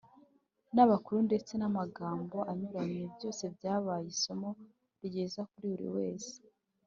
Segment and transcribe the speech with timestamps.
[0.75, 3.03] n’abakuru, ndetse n’amagambo anyuranye.
[3.15, 4.49] byose byabaye isomo
[5.05, 6.33] ryiza kuri buri wese.